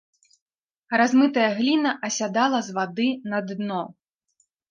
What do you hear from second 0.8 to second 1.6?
Размытая